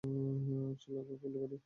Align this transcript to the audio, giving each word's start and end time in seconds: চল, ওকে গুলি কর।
চল, 0.81 0.93
ওকে 1.01 1.15
গুলি 1.21 1.37
কর। 1.41 1.51